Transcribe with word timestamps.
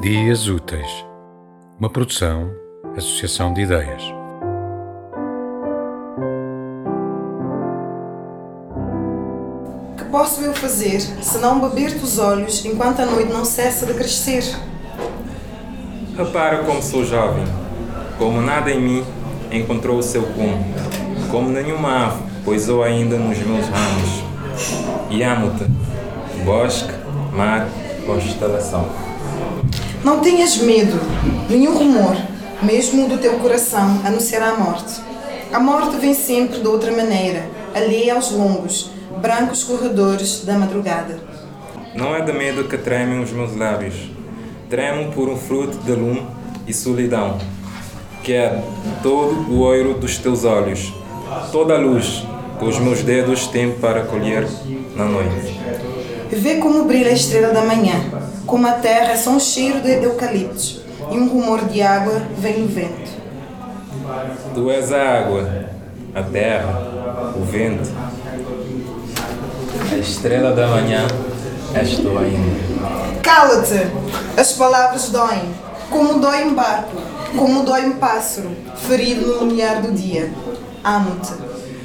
Dias 0.00 0.48
Úteis, 0.48 1.04
uma 1.78 1.90
produção, 1.90 2.50
associação 2.96 3.52
de 3.52 3.60
ideias. 3.60 4.02
Que 9.98 10.04
posso 10.04 10.40
eu 10.40 10.54
fazer 10.54 11.02
se 11.02 11.36
não 11.36 11.60
beber-te 11.60 12.02
os 12.02 12.18
olhos 12.18 12.64
enquanto 12.64 13.00
a 13.00 13.04
noite 13.04 13.30
não 13.30 13.44
cessa 13.44 13.84
de 13.84 13.92
crescer? 13.92 14.42
Repara 16.16 16.64
como 16.64 16.82
sou 16.82 17.04
jovem, 17.04 17.44
como 18.16 18.40
nada 18.40 18.70
em 18.70 18.80
mim 18.80 19.04
encontrou 19.52 19.98
o 19.98 20.02
seu 20.02 20.22
cume, 20.22 20.64
como 21.30 21.50
nenhuma 21.50 22.06
ave 22.06 22.22
poisou 22.42 22.82
ainda 22.82 23.18
nos 23.18 23.36
meus 23.36 23.66
ramos. 23.66 24.24
E 25.10 25.22
amo-te, 25.22 25.66
bosque, 26.42 26.94
mar, 27.34 27.68
constelação. 28.06 29.10
Não 30.02 30.20
tenhas 30.20 30.56
medo, 30.56 30.98
nenhum 31.48 31.76
rumor, 31.76 32.16
mesmo 32.62 33.06
do 33.06 33.18
teu 33.18 33.34
coração, 33.34 34.00
anunciará 34.02 34.48
a 34.48 34.56
morte. 34.56 34.98
A 35.52 35.60
morte 35.60 35.96
vem 35.96 36.14
sempre 36.14 36.60
de 36.60 36.66
outra 36.66 36.90
maneira, 36.90 37.44
alheia 37.74 38.14
aos 38.14 38.30
longos, 38.30 38.90
brancos 39.20 39.62
corredores 39.62 40.42
da 40.44 40.58
madrugada. 40.58 41.18
Não 41.94 42.16
é 42.16 42.22
de 42.22 42.32
medo 42.32 42.64
que 42.64 42.78
tremem 42.78 43.22
os 43.22 43.30
meus 43.30 43.54
lábios. 43.54 43.94
Tremo 44.70 45.12
por 45.12 45.28
um 45.28 45.36
fruto 45.36 45.76
de 45.78 45.92
lume 45.92 46.26
e 46.66 46.72
solidão, 46.72 47.36
que 48.22 48.32
é 48.32 48.62
todo 49.02 49.52
o 49.52 49.58
ouro 49.58 49.94
dos 49.94 50.16
teus 50.16 50.44
olhos, 50.44 50.94
toda 51.52 51.74
a 51.74 51.78
luz 51.78 52.24
que 52.58 52.64
os 52.64 52.78
meus 52.78 53.02
dedos 53.02 53.48
têm 53.48 53.72
para 53.72 54.04
colher 54.04 54.46
na 54.96 55.04
noite. 55.04 55.60
Vê 56.32 56.56
como 56.56 56.84
brilha 56.84 57.10
a 57.10 57.14
estrela 57.14 57.52
da 57.52 57.62
manhã, 57.62 57.96
como 58.46 58.66
a 58.66 58.72
terra 58.72 59.12
é 59.12 59.16
só 59.16 59.30
um 59.30 59.40
cheiro 59.40 59.80
de 59.80 60.04
eucaliptos 60.04 60.80
e 61.10 61.18
um 61.18 61.28
rumor 61.28 61.64
de 61.64 61.82
água 61.82 62.22
vem 62.38 62.60
no 62.60 62.68
vento. 62.68 63.10
Tu 64.54 64.70
és 64.70 64.92
a 64.92 65.18
água, 65.18 65.66
a 66.14 66.22
terra, 66.22 67.32
o 67.36 67.44
vento. 67.44 67.90
A 69.92 69.96
estrela 69.96 70.52
da 70.52 70.68
manhã 70.68 71.06
és 71.74 71.96
tu 71.96 72.16
ainda. 72.16 72.60
Cala-te! 73.22 73.86
As 74.36 74.52
palavras 74.52 75.08
doem, 75.08 75.52
como 75.90 76.20
dói 76.20 76.44
um 76.44 76.54
barco, 76.54 76.96
como 77.36 77.64
dói 77.64 77.86
um 77.86 77.96
pássaro, 77.96 78.50
ferido 78.88 79.26
no 79.26 79.40
lumiar 79.40 79.82
do 79.82 79.92
dia. 79.92 80.32
Amo-te. 80.84 81.32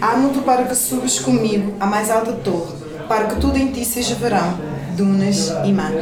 Amo-te 0.00 0.40
para 0.40 0.64
que 0.64 0.74
subas 0.74 1.18
comigo 1.18 1.74
à 1.80 1.86
mais 1.86 2.10
alta 2.10 2.32
torre, 2.32 2.83
para 3.08 3.26
que 3.26 3.40
tudo 3.40 3.56
em 3.56 3.72
ti 3.72 3.84
seja 3.84 4.14
verão, 4.14 4.58
dunas 4.96 5.52
e 5.64 5.72
mar. 5.72 5.92